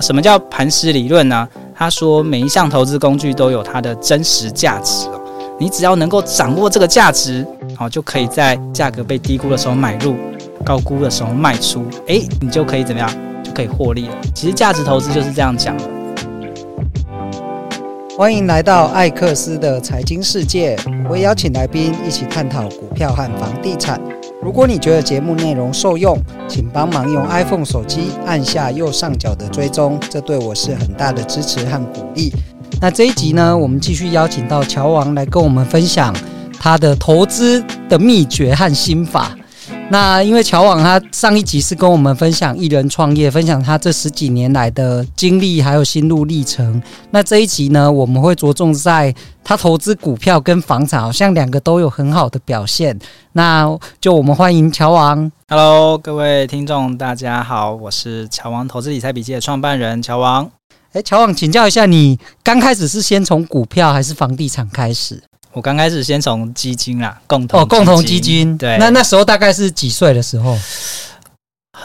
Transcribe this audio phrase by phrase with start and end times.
[0.00, 1.48] 什么叫磐石理论呢？
[1.74, 5.20] 他说每一项投资工具都有它的真实价值哦，
[5.58, 7.46] 你只要能够掌握这个价值，
[7.76, 10.16] 好，就可以在价格被低估的时候买入，
[10.64, 13.10] 高估的时候卖出，诶，你就可以怎么样？
[13.42, 14.14] 就可以获利了。
[14.34, 15.84] 其实价值投资就是这样讲的。
[18.16, 24.00] 欢迎来到艾克斯的财经世界，我会邀请来宾一起探讨股票和房地产。
[24.40, 26.16] 如果你觉得节目内容受用，
[26.46, 32.32] 请帮忙用 iPhone 手机按下右上角的追踪，这对我是很大的支持和鼓励。
[32.80, 36.14] 那这一集呢，我们继续邀请到乔王来跟我们分享
[36.56, 39.36] 他的投资的秘诀和心法。
[39.90, 46.80] 那因为乔王他上一集是跟我们分享艺人创业，分享他这十几年来的经历还有心路历程。
[47.10, 52.98] 那这一集呢，我们会着重在他投资股票跟房产，好像两个都有很好的表现。
[53.32, 53.66] 那
[53.98, 55.32] 就我们欢迎乔王。
[55.48, 60.50] Hello，各位听众，大家好，我是乔王投资理财笔记的创办人乔王。
[60.92, 65.22] 哎，乔王，请教一下，你刚开始是先从股票还是房地产开始？
[65.52, 68.56] 我刚开始先从基金啦，共同哦，共同基金。
[68.56, 70.56] 对，那那时候大概是几岁的时候？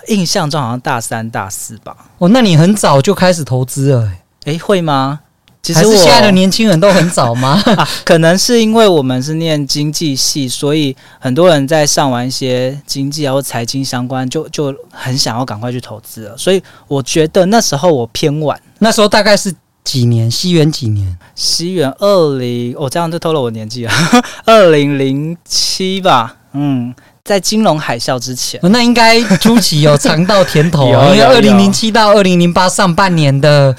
[0.08, 1.96] 印象中好像大三、大四吧。
[2.18, 4.12] 哦，那你很早就开始投资了？
[4.46, 5.22] 诶，会吗？
[5.62, 7.62] 其实我现在的年轻人都很早吗？
[7.78, 16.38] 啊，可能是因为我们是念经济系，所以很多人在上完一些经济啊或财经相关，就就很想要赶快去投资了。
[16.38, 19.54] 所以我觉得那时候我偏晚，那时候大概是。
[19.84, 20.30] 几年？
[20.30, 21.18] 西元几年？
[21.36, 23.92] 西元二零，我这样就透露我年纪了，
[24.46, 26.36] 二零零七吧。
[26.54, 33.76] 嗯，在金融海啸之前，哦、那应该初期有尝到甜头啊， 因为二零零七到二零零八上半年的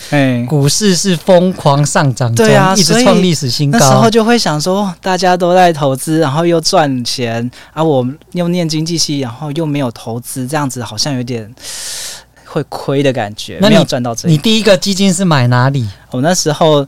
[0.49, 3.79] 股市是疯狂上涨，对啊，一直创历史新高。
[3.79, 11.55] 那时候就会想说，大家都在投资，然后又赚钱，而、啊、我又念经济系，然后又没有投资，这样子好像有点。
[12.55, 14.29] 会亏的感觉，那你没有赚到这。
[14.29, 15.85] 你第一个基金是买哪里？
[16.13, 16.87] 我那时候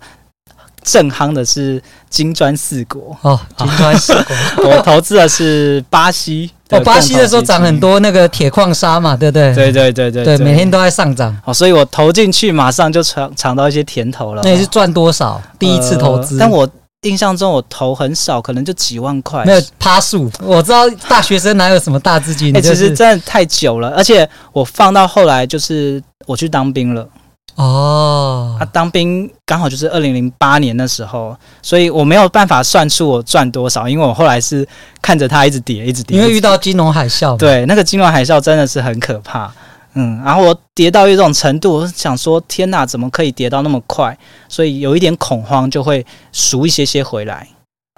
[0.85, 4.15] 正夯的是金砖四国哦，金砖四
[4.55, 4.71] 国。
[4.71, 6.49] 我投资的是巴西。
[6.71, 9.53] 哦，巴西的时候涨很多那个铁矿砂嘛，对不对？
[9.55, 11.37] 对对对对对，每天都在上涨。
[11.45, 14.43] 哦，所以我投进去，马上就尝尝到一些甜头了。
[14.45, 15.43] 那你是赚多少？
[15.59, 16.37] 第一次投资？
[16.37, 16.69] 呃，但我。
[17.07, 19.45] 印象中我投很少，可能就几万块。
[19.45, 22.55] 没有趴数，我知道大学生哪有什么大资金？
[22.57, 27.09] 哎、欸，其实真的太久了，而且我放到后来就是我去当兵了。
[27.55, 34.67] 哦，啊，当兵刚好就是二零零八年的时候，所以我没有办法算出我赚多少，因为我后来是
[35.01, 36.19] 看着它一直跌，一直跌。
[36.19, 37.35] 因为遇到金融海啸。
[37.39, 39.51] 对，那个金融海啸真的是很可怕。
[39.99, 44.17] 嗯，然后我跌到一种程度，我想说天哪，怎么可以跌到那么快？
[44.47, 47.49] 所以有一点恐慌，就会赎一些些回来。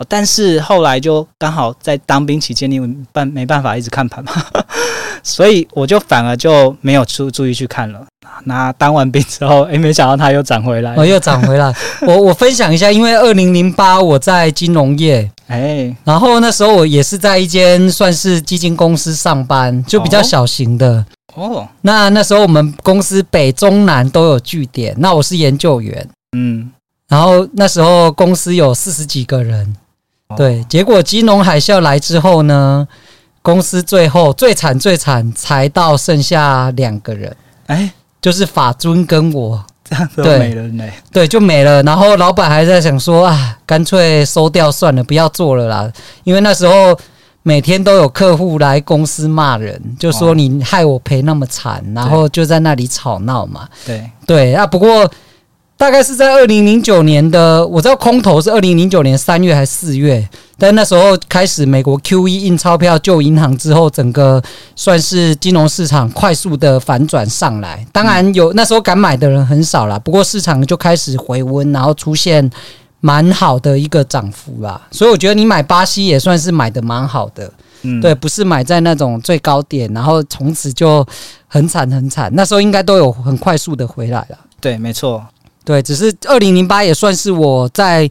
[0.08, 2.78] 但是后来就刚好在当兵期间，你
[3.12, 4.32] 办没办法一直看盘嘛，
[5.22, 8.04] 所以我就反而就没有注注意去看了。
[8.44, 11.74] 那当完兵之后，诶，没想到它又涨回来，哦，又涨回来。
[12.02, 21.04] 我我分享一下，因为二零零八我在金融业，哎，然后那时候我也是在一间算是基金公司上班，就比较小型的。
[21.34, 26.70] 哦，那那时候我们公司北中南都有据点，那我是研究员，嗯，
[27.08, 29.74] 然后那时候公司有四十几个人，
[30.36, 32.86] 对，结果金融海啸来之后呢，
[33.42, 41.82] 公司最后最惨最惨才到剩下两个人，哎，就是法尊跟我，这样子没了呢，对，就没了。
[41.82, 45.92] 然后老板还在想说啊，干脆收掉算了，不要做了啦，
[46.24, 46.98] 因为那时候。
[47.44, 53.66] 每天都有客户来公司骂人，就说你害我赔那么惨，然后就在那里吵闹嘛。
[53.86, 54.10] 对。
[54.26, 55.10] 对啊，不过
[55.78, 60.28] 大概是在二零零九年的，我知道空头是二零零九年三月还是四月，
[60.58, 64.42] 但那时候开始美国 QE 印钞票救银行之后，整个
[64.74, 67.86] 算是金融市场快速的反转上来。
[67.92, 72.50] 当然有那时候敢买的人很少啦，不过市场就开始回温，然后出现。
[73.00, 77.48] 蛮好的一个涨幅啦，所以我觉得你买巴西也算是买的蛮好的，
[77.82, 81.06] 嗯，对，不是买在那种最高点，然后从此就
[81.46, 84.38] 很惨很惨，那时候应该都有很快速的回来了。
[84.60, 85.24] 对，没错，
[85.68, 88.08] 对，只是二零零八也算是我在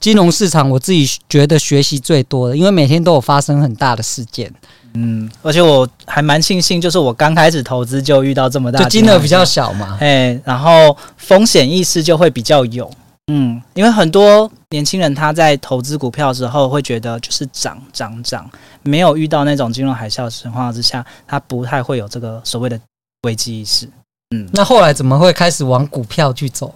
[0.00, 4.50] 金融市场我自己觉得学习最多的，因为每天都有发生很大的事件，
[4.94, 12.90] 嗯，而且我还蛮庆幸，就是我刚开始投资就遇到这么大，就金额比较小嘛，哎，然后风险意识就会比较有。
[13.30, 18.50] 嗯，因为很多年轻人他在投资股票的时候会觉得就是涨涨涨，
[18.82, 22.80] 没有遇到那种金融海啸的情况之下，他不太会有这个所谓的
[23.24, 23.86] 危机意识。
[24.34, 26.74] 嗯，那后来怎么会开始往股票去走？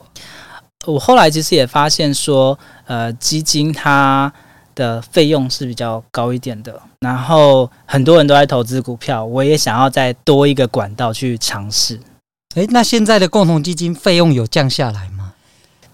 [0.86, 2.56] 我后来其实也发现说，
[2.86, 4.32] 呃，基金它
[4.74, 12.00] 的费用是比较高一点的，然后很多人都在投资股票，我也想要再多一个管道去尝试。
[12.54, 15.32] 诶，那现在的共同基金费用有降下来吗？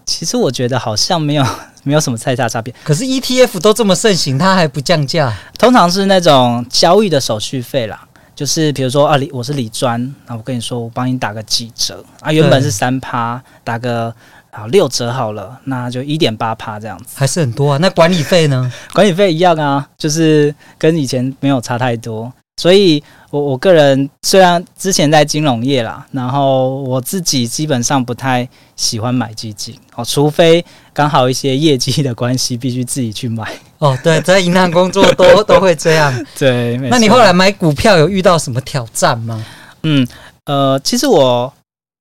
[0.05, 1.43] 其实我觉得好像没有，
[1.83, 2.73] 没有什么太大差别。
[2.83, 5.35] 可是 ETF 都这么盛行，它还不降价？
[5.57, 14.13] 通常是那种交易的手续费啦，就是比如说啊，理我是李专，那我跟你说，我帮你打个几折啊，原本是三趴，打个
[14.51, 17.77] 啊六折好了，那就一点八趴这样子，还是很多啊。
[17.79, 18.71] 那管理费呢？
[18.93, 23.01] 管理费一样啊，就是跟以前没有差太多，所以。
[23.31, 28.47] 我我个人虽然之前在金融业啦，然后我自己基本上不太
[28.77, 30.63] 喜欢买基金哦，除非
[30.95, 33.43] 刚好一些业绩的关系，必须自己去买。
[33.79, 36.25] 哦，对，在银行工作都 都会这样。
[36.39, 39.45] 对，那你后来买股票有遇到什么挑战吗？
[39.83, 40.07] 嗯，
[40.45, 41.53] 呃，其实我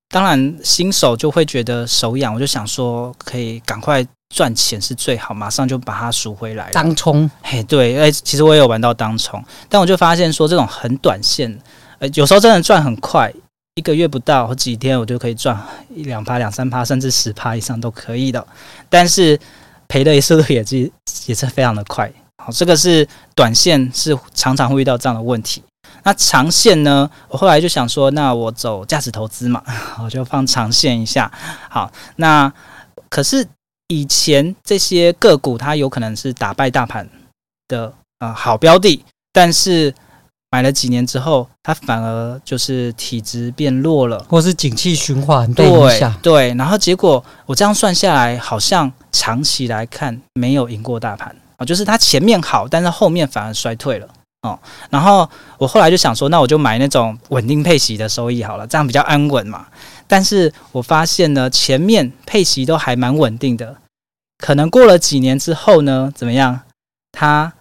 [0.08, 4.06] 当然新手就会觉得手痒，我就想说可以赶快。
[4.34, 6.68] 赚钱是最好，马上就把它赎回来。
[6.72, 11.56] 当冲，嘿，对，哎，其实我也有玩到当冲，但我就发现说这种很短线，
[12.00, 13.32] 呃，有时候真的赚很快，
[13.74, 15.58] 一个月不到或几天，我就可以赚
[15.94, 18.46] 一两趴、两三趴，甚至十趴以上都可以的。
[18.88, 19.38] 但是
[19.88, 20.90] 赔的速度也是
[21.26, 22.10] 也是非常的快。
[22.42, 25.62] 好，这个是短线是常常会遇到这样的问题。
[26.02, 27.10] 那长线呢？
[27.28, 29.62] 我后来就想说，那我走价值投资嘛，
[30.02, 31.30] 我就放长线一下。
[31.68, 32.52] 好，那
[33.08, 33.46] 可是。
[33.88, 37.06] 以前这些个股，它有可能是打败大盘
[37.68, 39.94] 的啊、好标的，但是
[40.54, 45.68] 买了几年之后，它反而就是体质变弱了，或是景气循环对
[46.22, 54.06] 对，然后结果我这样算下来，好像长期来看没有赢过大盘啊，就是它前面好，但是后面反而衰退了
[54.42, 54.56] 哦。
[54.90, 55.28] 然后
[55.58, 59.66] 我后来就想说，那我就买那种稳定配息的收益好了，这样比较安稳嘛。
[60.06, 63.76] 但是我发现呢，前面配息都还蛮稳定的，
[64.38, 66.60] 可能过了几年之后呢，怎么样？
[67.10, 67.52] 它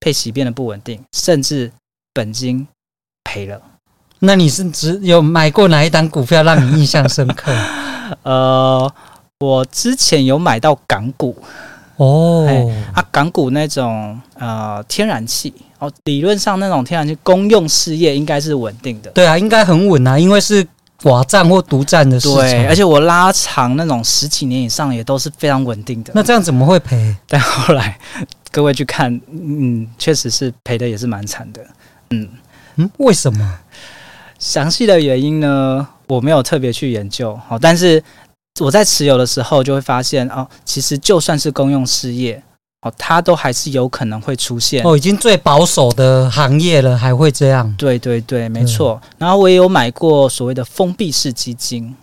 [0.00, 1.70] 配息变得不稳定，甚至
[2.12, 2.66] 本金
[3.24, 3.60] 赔了。
[4.20, 7.52] 那你是只有买过哪一单股票让你印象深刻？
[8.22, 8.92] 呃，
[9.38, 11.36] 我之前有买到港股
[11.96, 12.46] 哦，
[12.92, 19.10] 啊，港股那种呃天然气哦，理论上那种天然气公用事业应该是稳定的。
[19.10, 20.66] 对啊，应该很稳啊，因为是。
[21.02, 26.12] 寡占或独占的市场，对，而且我拉长那种十几年以上也都是非常稳定的。
[26.14, 27.16] 那这样怎么会赔？
[27.26, 27.98] 但后来
[28.50, 31.66] 各位去看，嗯，确实是赔的也是蛮惨的。
[32.10, 32.28] 嗯
[32.76, 33.58] 嗯，为什么？
[34.38, 37.38] 详细的原因呢，我没有特别去研究。
[37.46, 38.02] 好，但是
[38.60, 42.42] 我在持有的时候就会发现，哦，其实就算是公用事业。
[42.82, 47.74] 哦，它都还是有可能会出现哦，已经最保守的行业了，还会这样？
[47.76, 48.98] 对对对，没错。
[49.04, 51.94] 嗯、然后我也有买过所谓的封闭式基金。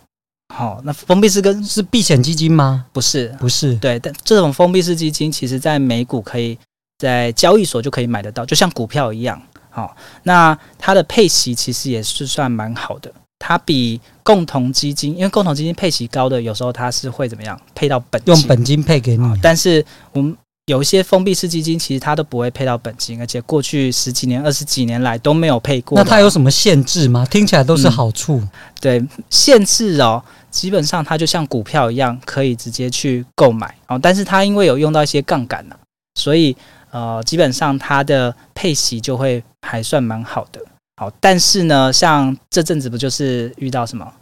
[0.54, 2.86] 好、哦，那封闭式跟是避险基金吗？
[2.92, 3.74] 不是，不是。
[3.74, 6.56] 对，但这种封闭式基金，其实在美股可以
[6.98, 9.42] 在交易所就可以买得到，就像股票一样。
[9.78, 9.90] 好、哦，
[10.24, 13.12] 那它的配息其实也是算蛮好的。
[13.38, 17.60] 它比共同基金，因为共同基金配息高的，有时候它是会怎么样？
[17.74, 19.24] 配到本金，用本金配给你。
[19.24, 20.36] 哦、但是我们。
[20.68, 25.96] 有一些封闭式基金，其实它都不会配到本金，而且过去十几年、二十几年来都没有配过。
[25.96, 27.26] 那它有什么限制吗？
[27.30, 28.36] 听起来都是好处。
[28.36, 33.98] 嗯、对，限制哦，基本上它就像股票一样，可以直接去购买哦。
[33.98, 35.76] 但是它因为有用到一些杠杆呢，
[36.20, 36.54] 所以
[36.90, 40.60] 呃，基本上它的配息就会还算蛮好的。
[40.96, 44.12] 好，但是呢，像这阵子不就是遇到什么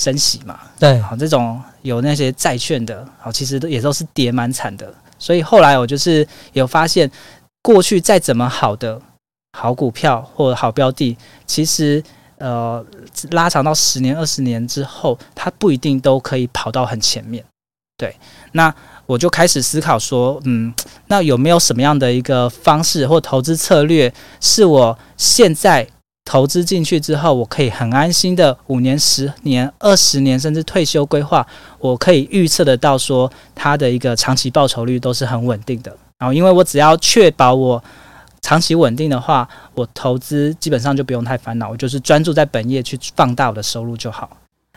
[0.00, 0.58] 升息嘛？
[0.78, 4.92] 对，好，这种有那些债券的，好，其实也都是跌蛮惨的。
[5.18, 7.10] 所以后来我就是有发现，
[7.62, 9.00] 过去再怎么好的
[9.58, 11.16] 好股票或者好标的，
[11.46, 12.02] 其实
[12.38, 12.84] 呃
[13.32, 17.44] 拉长到十年、二十年之后，它不一定都可以跑到很前面。
[17.98, 18.14] 对，
[18.52, 18.74] 那
[19.06, 20.74] 我就开始思考说，嗯，
[21.06, 25.86] 那有没有什么样的一个方式或投资策略，是我现在
[26.24, 31.46] 投资进去之后，我可以很安心的五年、十年、二十年，甚至退休规划，
[31.78, 35.96] 我可以预测得到说它的一个长期报酬率都是很稳定的。
[36.18, 37.82] 然后，因为我只要确保我
[38.40, 44.28] 长期稳定的话，我投资基本上就不用太烦恼，我就是专注在本业去放大我的收入就好。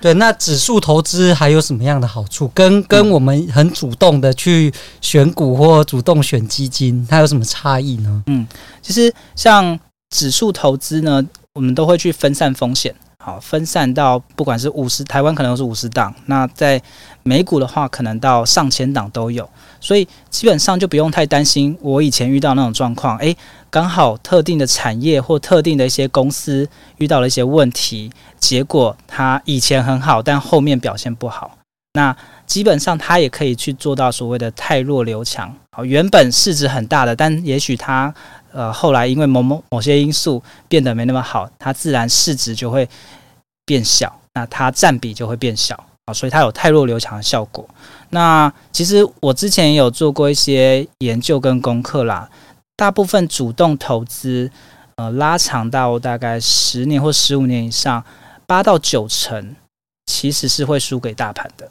[0.02, 2.48] 对，那指数投资还有什么样的好处？
[2.50, 8.24] 跟跟我们很主动的去选股或主动选基金，它有什么差异呢？
[8.28, 8.48] 嗯，
[8.82, 9.80] 其实像
[10.10, 11.24] 指数投资呢。
[11.56, 16.82] 我们都会去分散风险，好，分散到不管是五十，台湾可能是五十档，那在
[17.24, 21.78] 美股的话，可能到上千档都有，所以基本上就不用太担心。
[21.82, 23.36] 我以前遇到那种状况，诶，
[23.70, 26.68] 刚好特定的产业或特定的一些公司
[26.98, 31.58] 遇到了一些问题，结果它以前很好，但后面表现不好，
[31.94, 35.56] 那基本上它也可以去做到所谓的汰弱留强。
[35.76, 38.14] 好，原本市值很大的，但也许它。
[38.52, 42.90] 呃，后来因为某某某些因素变得没那么好，它自然市值就会
[43.64, 44.12] 变小。
[44.34, 45.80] 那它占比就会变小
[46.14, 47.68] 所以它有泰弱留强的效果。
[48.10, 52.30] 那其实我之前也有做过一些研究跟功课啦，
[52.76, 54.52] 大部分主动投资，
[54.96, 58.04] 呃，拉长到大概十年或十五年以上，
[58.46, 59.56] 八到九成
[60.06, 61.70] 其实是会输给大盘的。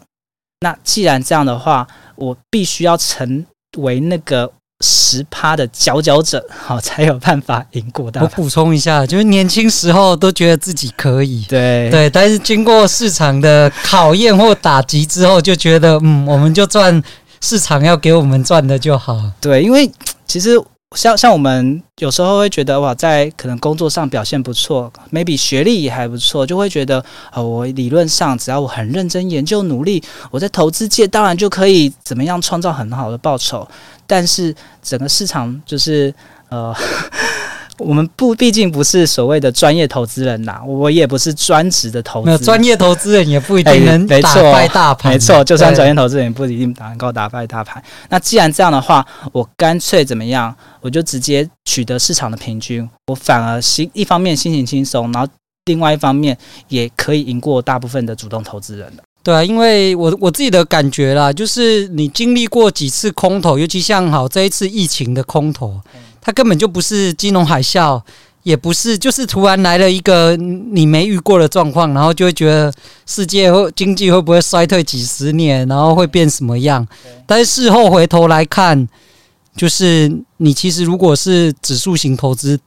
[0.60, 3.46] 那既然这样的话，我必须要成
[3.78, 4.52] 为那个。
[4.84, 8.30] 十趴的佼佼者，好才有办法赢过大盘。
[8.30, 17.02] 我补充一下，就是年轻时候都觉得自己可以，对对，但是经过市场的考验或打击之后，就觉得嗯，我们就赚
[17.40, 19.20] 市场要给我们赚的就好。
[19.40, 19.90] 对，因为
[20.26, 20.60] 其实。
[20.96, 33.68] 像像我们有时候会觉得哇，在可能工作上表现不错，maybe 学历也还不错，就会觉得呃，我理论上只要我很认真研究努力，我在投资界当然就可以怎么样创造很好的报酬。
[34.06, 36.14] 但是整个市场就是
[36.48, 36.74] 呃。
[37.78, 42.26] 我们不，毕竟不是所谓的专业投资人呐，我也不是专职的投资。
[42.26, 45.12] 没有专业投资人也不一定能打败大盘。
[45.12, 47.82] 没错，就算专业投资人也不一定能够打败大盘。
[48.08, 50.54] 那既然这样的话，我干脆怎么样？
[50.80, 55.28] 我就直接取得市场的平均，我反而心一方面心情轻松，然后
[55.66, 56.36] 另外一方面
[56.68, 59.02] 也可以赢过大部分的主动投资人的。
[59.22, 65.80] 对啊，因为我我自己的感觉啦，就是你经历过几次空头，尤其像好这一次疫情的空头。
[66.28, 67.98] 它根本就不是金融海啸，
[68.42, 72.70] 也不是，就是突然来了一个你没遇过的状况，然后就会觉得
[73.06, 76.86] 世界会经济会不会衰退几十年，然后会变什么样？
[77.26, 78.86] 但是事后回头来看，
[79.56, 82.60] 就是你其实如果是指数型投资，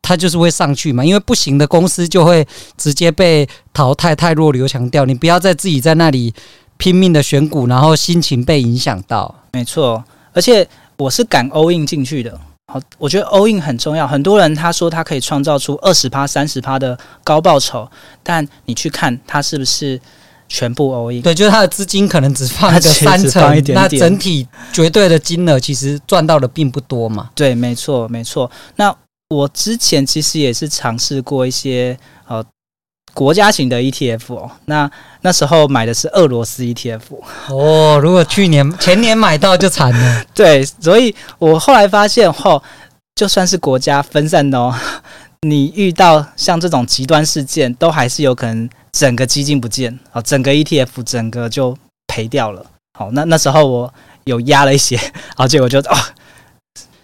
[0.00, 5.04] 它就是会上去嘛，因为不行的公司就会直接被淘汰，太弱留强掉。
[5.04, 6.32] 你不要再自己在那里
[6.78, 9.42] 拼命的选股，然后心情被影响到。
[9.52, 12.40] 没错，而且我是敢 all in 进去的。
[12.72, 14.08] 好，我觉得 all in 很重要。
[14.08, 17.88] 很多人他说他可以创造出二十趴、三十趴的高报酬，
[18.22, 20.00] 但你去看他是不是
[20.48, 21.20] 全部 all in？
[21.20, 27.30] 对，就是他的资金可能只放个三成，那整体绝对的金额其实赚到的并不多嘛。
[27.34, 28.50] 对，没错，没错。
[28.76, 28.94] 那
[29.28, 32.13] 我之前其实也是尝试过一些呃。
[33.14, 34.90] 国家型的 ETF 哦，那
[35.22, 37.00] 那时候买的是俄罗斯 ETF
[37.48, 37.98] 哦。
[38.02, 40.24] 如果去年 前年买到就惨了。
[40.34, 42.62] 对，所以我后来发现后，
[43.14, 44.74] 就算是国家分散的哦，
[45.46, 51.76] 你遇到像这种极端事件，都还是有可能整个基金不见啊，整个 ETF 整个就
[52.08, 52.66] 赔掉了。
[52.98, 53.94] 好，那那时候我
[54.24, 54.96] 有压了一些，
[55.36, 55.96] 然后结果就哦。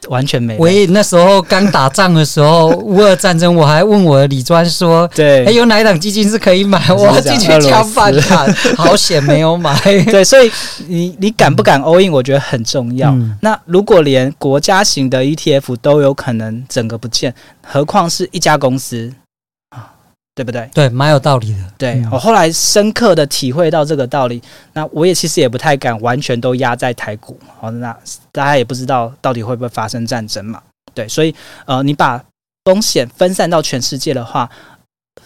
[0.09, 0.57] 完全没。
[0.59, 9.79] 喂，那时候刚打仗的时候，乌俄战争，我还问我的李专说：“对，哎，有哪一档基金是可以买？”我要进去抢反弹， 好险没有买。
[10.11, 10.51] 对，所以
[10.87, 12.11] 你你敢不敢 all in？
[12.11, 13.11] 我觉得很重要。
[13.11, 19.13] 嗯、那如果连国家型的 ETF 都有可能整个不见，何况是一家公司？
[20.41, 20.67] 对不对？
[20.73, 21.59] 对，蛮有道理的。
[21.77, 24.41] 对、嗯、我后来深刻的体会到这个道理，
[24.73, 27.39] 那我也其实也不太敢完全都压在台股。
[27.61, 27.95] 好，那
[28.33, 30.63] 大家也不知道到底会不会发生战争嘛？
[30.95, 31.35] 对，所以
[31.67, 32.25] 呃，你把
[32.65, 34.49] 风险分散到全世界的话，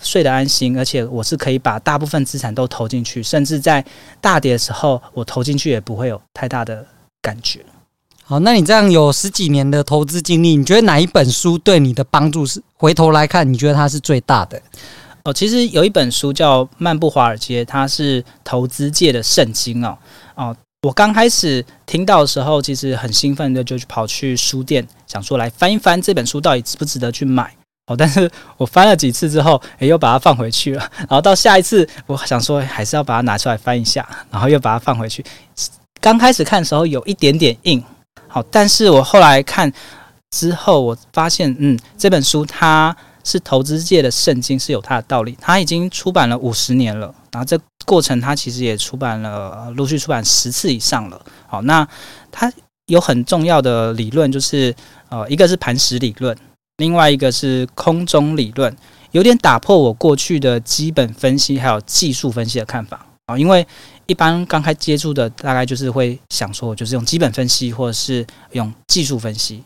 [0.02, 3.85] 睡得安心，而且我是可以把大部分资产都投进去，甚至在
[4.21, 6.85] 大跌的时候，我投进去也不会有太大的
[7.23, 7.61] 感觉。
[8.25, 12.61] 好，那你这样有十几年的投资经历，你觉得哪一本书对你的帮助是？
[12.76, 14.61] 回头来看，你觉得它是最大的？
[15.25, 19.97] 哦，其实有一本书叫《漫步华尔街》，它是投资界的圣经哦。
[20.35, 27.50] 哦，我刚开始听到的时候，其实很兴奋的，就去跑去书店，想说来翻一翻这本书到底值不值得去买。
[27.87, 30.90] 哦，但是我翻了几次之后，诶，又把它放回去了。
[30.99, 35.25] 然后到下一次，我想说还是要把它拿出来翻一下，然后又把它放回去。
[36.02, 37.83] 刚开始看的时候有一点点硬。
[38.28, 39.73] 好，但是我后来看
[40.33, 45.37] 之后，我发现，嗯，这本书它是投资界的圣经，是有它的道理。
[45.40, 51.21] 它已经出版了五十年了，然后这过程它其实也出版了，陆续出版十次以上了。
[51.49, 51.87] 好，那
[52.31, 52.52] 它
[52.87, 54.73] 有很重要的理论，就是
[55.09, 56.37] 呃，一个是磐石理论，
[56.76, 58.76] 另外一个是空中理论，
[59.11, 63.66] 有点打破我过去的基本分析还有技术分析的看法啊，因为。
[64.07, 69.64] 一般刚开接触的，大概就是会想说，就是用基本分析或者是用技术分析。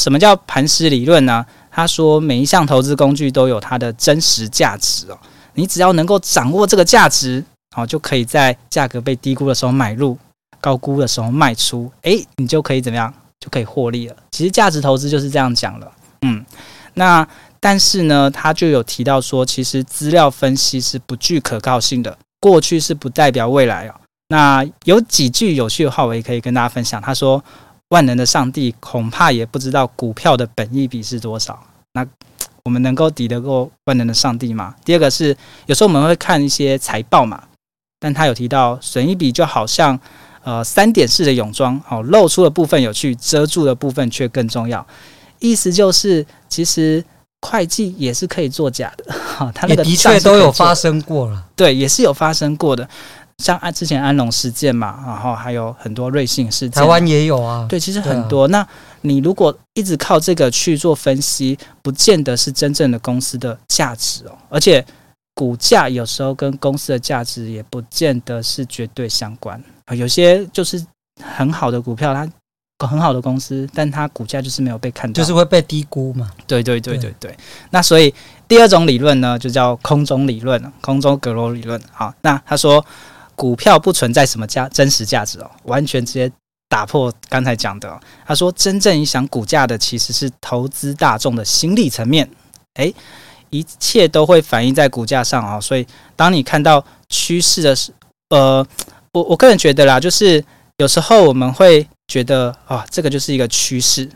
[0.00, 1.44] 什么叫磐石理论呢？
[1.70, 5.18] 他说，每一项投资工具都有它的真实价值哦。
[5.54, 7.44] 你只要能够掌握这个价值，
[7.76, 10.16] 哦，就可以在价格被低估的时候买入，
[10.60, 13.12] 高估的时候卖出，诶，你就可以怎么样？
[13.40, 14.16] 就可以获利了。
[14.32, 15.90] 其实价值投资就是这样讲了。
[16.22, 16.44] 嗯，
[16.94, 17.26] 那
[17.58, 22.16] 但是呢，他就有提到说，其实资料分析是不具可靠性的。
[22.38, 23.94] 过去是不代表未来哦。
[24.28, 27.00] 那有几句有趣的话，我也可以跟大家分享。
[27.00, 27.42] 他说
[27.90, 31.56] ：“万能的上帝恐怕也不知道股票的本益比是多少。”
[31.94, 32.04] 那
[32.62, 34.74] 我们能够抵得过万能的上帝吗？
[34.84, 37.42] 第二个是有时候我们会看一些财报嘛，
[37.98, 39.98] 但他有提到损益比就好像
[40.44, 44.86] 呃三点式的泳装，哦，露出的部分有趣，遮住的部分却更重要。
[45.38, 47.02] 意思就是，其实
[47.40, 52.86] 会计也是可以作假的，哈，他那个的确都有发生过了，对，也是有发生过的。
[53.40, 57.66] 像安之前安龙事件嘛，然后还有很多瑞幸事件，台湾也有啊。
[57.68, 58.44] 对，其实很多。
[58.44, 58.68] 啊、那
[59.00, 64.38] 你如果一直靠这个去做分析，不见得是真正的公司的价值哦。
[64.50, 64.84] 而且
[65.34, 69.94] 股价有时候跟公司的价值也不见得是绝对相关啊。
[69.94, 70.84] 有些就是
[71.22, 72.28] 很好的股票，它
[72.86, 76.30] 很好的公司，但它股价就是没有被看到，就是会被低估嘛。
[76.46, 77.30] 对对对对对。
[77.30, 77.38] 对
[77.70, 78.14] 那所以
[78.46, 81.80] 第二种理论呢，就叫空中理论，空中阁楼理论。
[81.90, 82.84] 好，那他说。
[83.40, 86.30] 股票不存在什么价真实价值哦，完全直接
[86.68, 87.98] 打破刚才讲的。
[88.26, 92.28] 他说，真正影响股价的其实是投资大众的心理层面，
[92.74, 92.94] 诶，
[93.48, 95.58] 一切都会反映在股价上啊。
[95.58, 97.90] 所以，当你看到趋势的时，
[98.28, 98.66] 呃，
[99.14, 100.44] 我我个人觉得啦，就是
[100.76, 104.06] 有时候我们会觉得啊，这个就是一个趋势，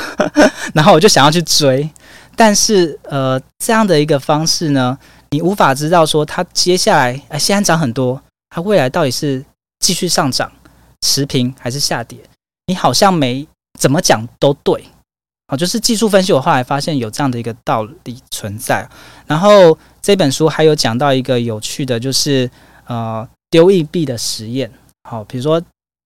[0.72, 1.86] 然后我就想要去追，
[2.34, 4.96] 但是呃，这样的一个方式呢，
[5.28, 8.18] 你无法知道说它接下来哎，现在涨很多。
[8.54, 9.44] 它未来到底是
[9.80, 10.52] 继续上涨、
[11.00, 12.20] 持平还是下跌？
[12.68, 13.44] 你好像没
[13.80, 14.84] 怎么讲都对，
[15.48, 18.88] 啊，就是技术分析，我后来发现有这样的一个道理存在。
[19.26, 22.48] 然后这本书还有讲到一个有趣的，就是
[22.86, 24.70] 呃丢硬币的实验。
[25.10, 25.60] 好，比如说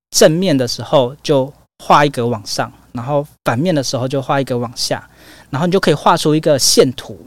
[0.09, 1.52] 正面的时候就
[1.85, 5.07] 画一格往上，然后反面的时候就画一格往下，
[5.50, 7.26] 然后你就可以画出一个线图。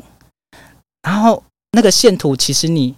[1.04, 2.96] 然后那个线图其实你。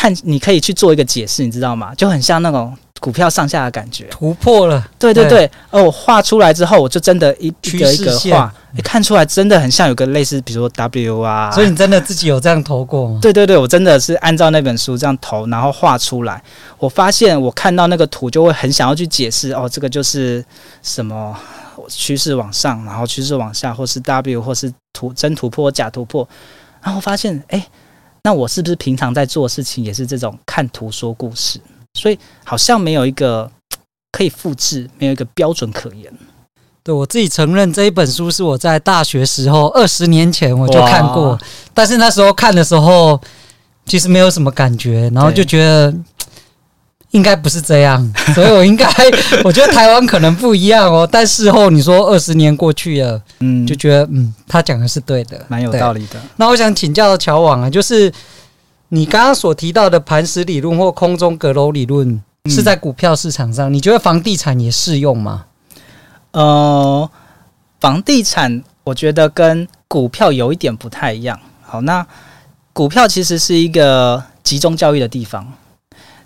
[0.00, 1.94] 看，你可以去做一个解释，你知道吗？
[1.94, 4.82] 就很像那种股票上下的感觉，突破了。
[4.98, 11.50] 对对对，哦，我画出来之后，我就真的一一个一个画，你看出来真的很像有个类似，比如说 W 啊。
[11.50, 13.18] 所以你真的自己有这样投过吗？
[13.20, 16.42] 对对对，我真的是按照那本书这样投，然后画出来。
[16.78, 20.42] 我发现我看到那个图就会很想要去解释，哦，这个就是
[20.82, 21.36] 什么
[21.88, 26.26] 趋势往上，然后趋势往下，或是 W，或是突真突破、假突破。
[26.80, 27.66] 然后我发现，哎。
[28.22, 31.60] 那我是不是平常在做事情也是这种看图说故事？
[31.94, 33.50] 所以好像没有一个
[34.12, 36.12] 可以复制，没有一个标准可言。
[36.82, 41.38] 对，我自己承认这一本书是我在大学时候二十年前我就看过，
[41.74, 43.20] 但是那时候看的时候
[43.84, 45.94] 其实没有什么感觉，然后就觉得。
[47.12, 48.86] 应该不是这样， 所以我应该，
[49.44, 51.08] 我觉得台湾可能不一样哦。
[51.10, 56.20] 但事后你说二十年过去了，嗯，就觉得嗯，他讲的是对的，蛮有道理的。
[56.36, 58.12] 那我想请教乔网啊，就是
[58.90, 65.46] 你刚刚所提到的磐石理论或空中阁楼理论，是在股票市场上，嗯、你觉得房地产也适用吗？
[66.30, 67.10] 呃，
[67.80, 71.38] 房地产我觉得跟股票有一点不太一样。
[71.62, 72.06] 好，那
[72.72, 75.52] 股票其实是一个集中交易的地方。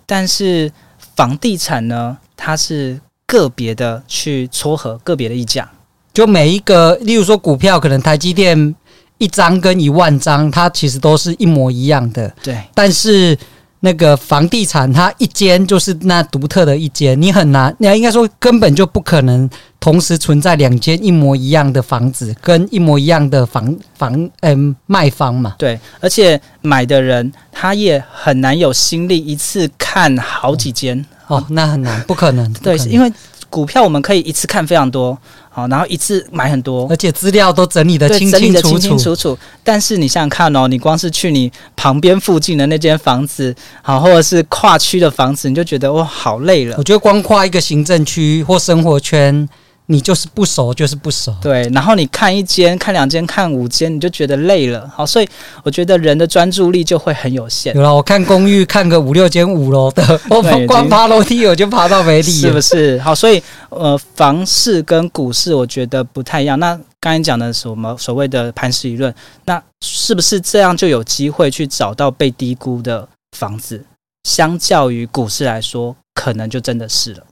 [0.06, 0.70] 但是
[1.16, 5.70] 房地产呢，它是个别的去撮合个别的溢价，
[6.12, 8.74] 就每一个，例如说股票，可能台积电
[9.18, 12.34] 一张跟一万张，它其实都是一模一样的。
[12.42, 13.38] 对，但是。
[13.84, 25.54] 那个房地产，它一间就是那独特的一间，你很难，你应该说根本就不可能同时存在两间一模一样的房子跟一模一样的房房，嗯，卖方嘛。
[25.58, 32.50] 对，而且买的人他也很难有心力一次看好几间哦，哦，那很难，不可能。
[32.54, 33.12] 对，因为
[33.54, 35.16] 股票我们可以一次看非常多。
[35.48, 39.38] 好，然后一次买很多，而且资料都整理得清清楚楚，清清楚楚。
[39.62, 46.74] 但是你想想看哦，你光是去你旁边附近的那间房子，好，或者是跨区的房子，你就觉得哇，好累了。
[46.76, 49.48] 我觉得光跨一个行政区或生活圈。
[49.86, 51.34] 你就是不熟，就是不熟。
[51.42, 54.90] 对，然后你看一间、看两间、看五间，你就觉得累了。
[54.94, 55.28] 好，所以
[55.62, 57.74] 我觉得人的专注力就会很有限。
[57.74, 62.98] 有了，我看公寓看个五六间五楼的， 我光爬楼梯我就爬到没力，是不是？
[63.00, 66.58] 好，所以呃，房市跟股市我觉得不太一样。
[66.58, 73.84] 那刚才讲的什么所谓的磐石理论，那是不是这样就有机会去找到被低估的房子？
[74.26, 77.22] 相较于股市来说，可能就真的是了。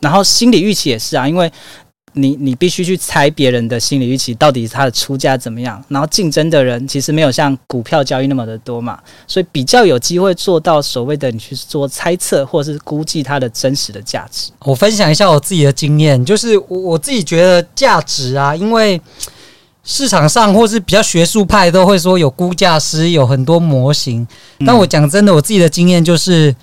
[0.00, 1.50] 然后心理预期也是啊，因为
[2.14, 14.50] 你你必须去猜别人的心理预期到底他的出价怎么样，然后竞争的人其实没有像股票交易那么的多嘛，所以比较有机会做到所谓的你去做猜测或是估计它的真实的价值。
[14.60, 19.00] 我分享一下我自己的经验，就是我我自己觉得价值啊，因为
[19.84, 24.26] 市场上或是比较学术派都会说有估价师，有很多模型，
[24.66, 26.56] 但我讲真的，我自己的经验就是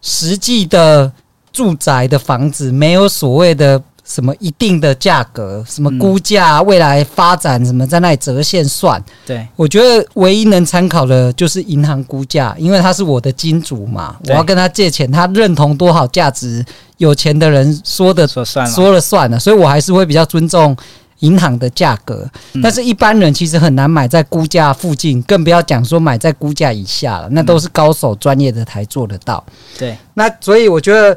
[0.00, 1.12] 实际的。
[1.56, 9.02] 住宅的房子没有所谓的什么一定的价格，什么估价、未来发展什么在那里折现算。
[9.24, 16.62] 对，我觉得唯一能参考的就是银行估价，因为他是我的金主嘛，我要跟他借钱，他认同多少价值，
[16.98, 20.76] 有钱的人说的说算了，说了算了，所以我还是会比较尊重
[21.20, 22.30] 银行的价格。
[22.62, 29.42] 但是一般人其实很难买在估价附近，更不要讲说买在估价以下了，那都是高手专业的才做得到。
[29.78, 31.16] 对，那所以我觉得。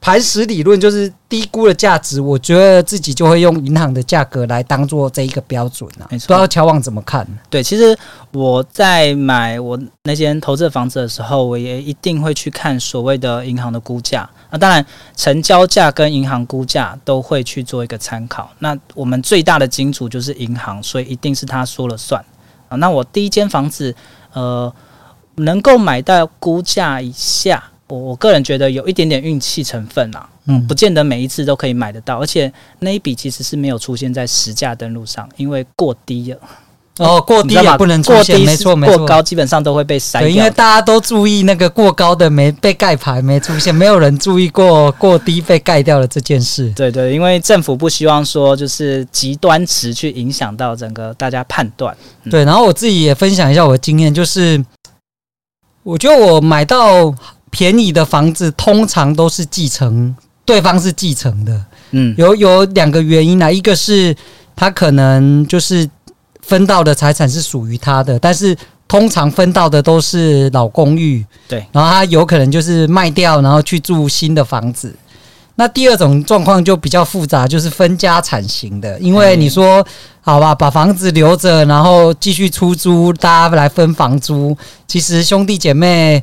[0.00, 6.06] 磐石理论就是低估了价值，我觉得自己就会用银行的价格来当做这一个标准啊。
[6.08, 7.26] 不知道乔旺怎么看？
[7.50, 7.98] 对，其实
[8.32, 14.28] 我在买我那间投资的房子的时候，我也一定会去看所谓的银行的估价。
[14.50, 18.50] 那当然，成交价跟银行估价都会去做一个参考。
[18.60, 22.24] 那我们最大的金主就是银行，所以一定是他说了算
[22.68, 22.76] 啊。
[22.76, 23.94] 那我第一间房子，
[24.32, 24.72] 呃，
[25.34, 27.62] 能够买到估价以下。
[27.88, 36.38] 我我个人觉得有一点点运气成分啦，嗯，不见得每一次都可以买得到，而且那一笔其实是没有出现在实价登录上，因为过低了。
[36.98, 40.28] 哦，过低也不能出现，没错没错，过高基本上都会被筛掉。
[40.28, 46.68] 因为大家都注意那个过高的没被盖牌没出现，没有人注意过过低被盖掉了这件事。
[46.74, 51.96] 对对，因为政府不希望说就是极端值去影响到整个大家判断。
[52.24, 54.60] 嗯、对，然后我自己也分享一下我的经验，就是
[55.84, 57.14] 我觉得我买到。
[57.50, 64.14] 便宜的房子通常都是继承，对方是继承的，嗯，有有两个原因啊，一个是
[64.54, 65.88] 他可能就是
[66.42, 68.56] 分到的财产是属于他的，但是
[68.86, 74.94] 通常分到的都是老公寓，对，然后他有可能就是卖掉，然后去住新的房子。
[75.56, 79.84] 那第二种状况就比较复杂，就是分家产型的，因为你说
[80.20, 84.56] 好吧，把房子留着，然后继续出租，大家来分房租，
[84.86, 86.22] 其实兄弟姐妹。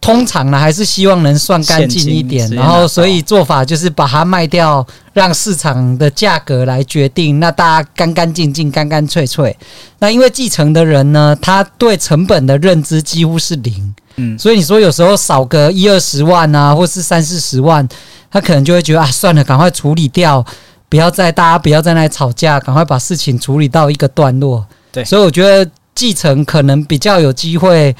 [0.00, 7.40] 通常呢，还是希望能算干净一点，然后所以做法就是把它卖掉，让市场的价格来决定。
[7.40, 9.56] 那大家干干净净、干干脆脆。
[9.98, 17.88] 那因为继承的人呢，他对成本的认知几乎是零，嗯，所以你说有时候少个一二十万啊，或是三四十万，
[18.30, 20.44] 他可能就会觉得啊，算了，赶快处理掉，
[20.88, 24.64] 不要再大家不要在那里吵架，赶快把事情处理到一个段落。
[24.92, 27.96] 对，所以我觉得继承可能比较有机会。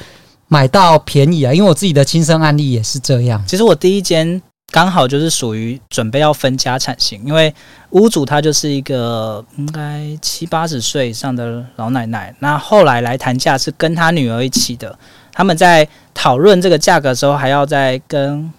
[0.47, 3.43] 买到便宜啊，因为我自己的亲身案例也是这样。
[3.47, 7.53] 其实我第一间刚好就是属于准备要分家产型，因为
[7.89, 12.33] 屋主他就是一个应该七八十岁以上的老奶奶。
[12.39, 14.97] 那后来来谈价是跟他女儿一起的，
[15.33, 18.51] 他们在讨论这个价格的时候，还要再跟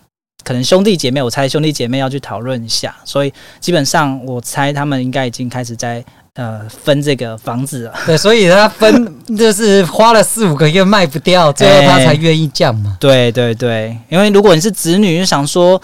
[0.45, 2.95] 可能兄弟姐妹，我猜兄弟姐妹要去讨论一下。
[3.05, 6.05] 所以基本上我猜他们应该已经开始在。
[6.39, 12.97] 呃，分这个房子啊， 对，所以他分 就是花了四五个月卖不掉，最后他才愿意降嘛。
[13.01, 15.81] 对对对，因为如果你是子女，就想说，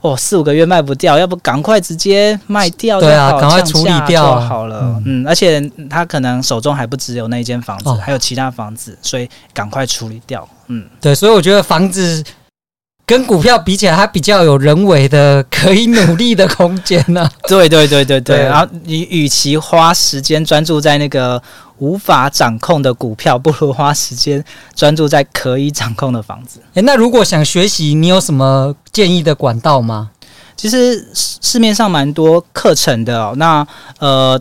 [0.00, 4.80] 哦，四五个月卖不掉，要不赶快直接卖掉，对啊，赶快处理掉好了。
[5.04, 10.48] 嗯，嗯，而且他可能手中还不只有那一间房子，哦，还有其他房子，所以赶快处理掉。
[10.68, 12.24] 嗯，对，所以我觉得房子。
[13.08, 17.32] 跟股票比起来，它比较有人为的可以努力的空间 呢、啊。
[17.48, 18.36] 对对对对对。
[18.36, 21.42] 对然后你与其花时间专注在那个
[21.78, 24.44] 无法掌控的股票，不如花时间
[24.76, 26.60] 专注在可以掌控的房子。
[26.74, 30.10] 诶，那如果想学习，你有什么建议的管道吗？
[30.54, 33.32] 其实市面上蛮多课程的哦。
[33.36, 33.66] 那
[34.00, 34.38] 呃。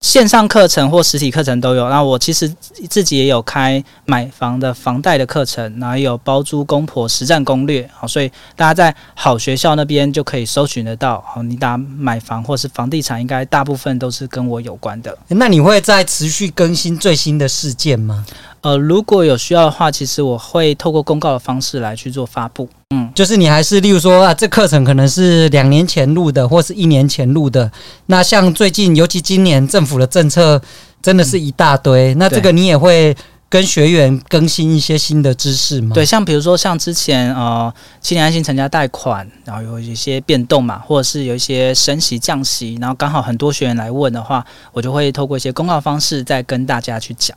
[0.00, 1.88] 线上课程或实体课程都有。
[1.88, 2.48] 那我其实
[2.88, 7.88] 自己也有开买房的房贷的课程，然后也有包租公婆实战攻略。
[7.92, 11.22] 好，所以大家在好学校那边就可以搜寻得到。
[11.26, 15.16] 好，你打买房或是房地产，应该大部分都是跟我有关的。
[15.28, 18.24] 那你会在持续更新最新的事件吗？
[18.62, 22.68] 呃，如果有需要的话，其实我会透过公告的方式来去做发布。
[22.90, 27.70] 嗯，就是你还是，例如说啊，这课程可能是两年前录的，或是一年前录的。
[28.06, 30.60] 那像最近，尤其今年政府的政策
[31.02, 32.14] 真的是一大堆。
[32.14, 33.16] 嗯、那这个你也会
[33.48, 35.94] 跟学员更新一些新的知识吗？
[35.94, 47.36] 对，像比如说像之前呃，青年安心成家贷款，然后有一些变动嘛，或者是有一些升息降息，然后刚好很多学员来问的话，我就会透过一些公告方式再跟大家去讲。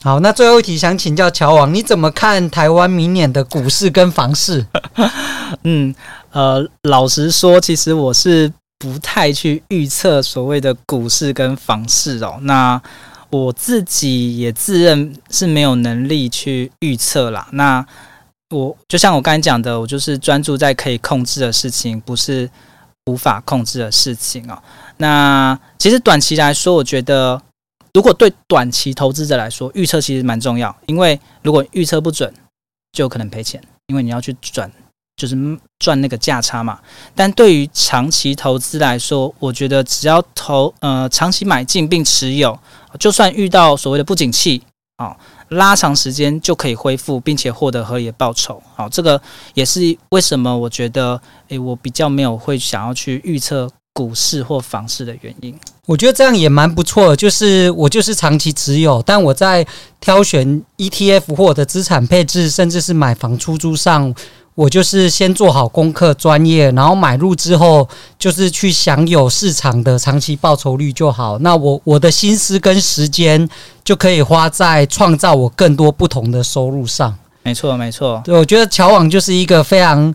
[0.00, 4.64] 好，那最后一题想请教乔王，你怎么看台湾明年的股市跟房市？
[5.64, 5.92] 嗯，
[6.30, 12.38] 呃，老实说，其实我是不太去预测所谓的股市跟房市哦。
[12.42, 12.80] 那
[13.30, 17.48] 我自己也自认是没有能力去预测啦。
[17.50, 17.84] 那
[18.50, 22.48] 我就像我刚才讲的，我就是专注在可以控制的事情，不是
[23.06, 24.56] 无法控制的事情哦。
[24.98, 27.42] 那其实短期来说，我觉得。
[27.98, 32.32] 如果对短期投资者来说，预测其实蛮重要，因为如果预测不准，
[32.92, 34.70] 就有可能赔钱，因为你要去转
[35.16, 35.36] 就是
[35.80, 36.78] 赚那个价差嘛。
[37.12, 42.56] 但对于长期投资来说，我觉得只要投呃长期买进并持有，
[43.00, 44.62] 就算遇到所谓的不景气
[44.98, 45.16] 啊。
[45.48, 48.62] 拉长时间就可以恢复，并且获得合理的报酬。
[48.76, 49.20] 好，这个
[49.54, 49.80] 也是
[50.10, 55.52] 为什么我觉得，诶，我比较没有会想要去预测股市或房市的原因。
[55.86, 59.66] 我觉得这样也蛮不错的，就是我就是长期持有，但我在
[60.00, 64.14] 挑选 ETF 或者资产配置，甚至是买房出租上。
[64.54, 71.38] 我就是先做好功课，专业，然后买入之后，就是去享有市场的长期报酬率就好。
[71.38, 73.48] 那我我的心思跟时间
[73.84, 77.16] 就可以花在创造我更多不同的收入上。
[77.44, 78.20] 没错，没错。
[78.24, 80.12] 对，我觉得乔网就是一个非常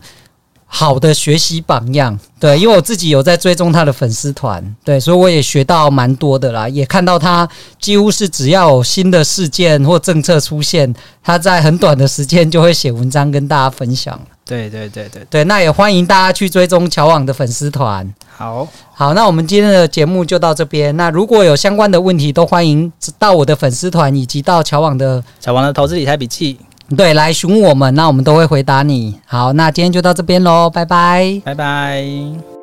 [0.66, 2.18] 好的学习榜样。
[2.40, 7.48] 对，因为我自己有在追踪他的粉丝团，对，所以我也学到蛮多的啦，也看到他
[7.80, 14.20] 几乎是只要有新的事件或政策出现，他在很短的时间就会写文章跟大家分享。
[14.44, 18.12] 对对对对对，那也欢迎大家去追踪乔网的粉丝团。
[18.36, 20.94] 好好，那我们今天的节目就到这边。
[20.98, 26.58] 那如果有相关的问题，都欢迎到我的粉丝团以及到乔网的乔网的投资理财笔记，
[26.96, 29.18] 对，来询问我们，那我们都会回答你。
[29.26, 32.53] 好，那今天就到这边喽，拜拜，拜拜。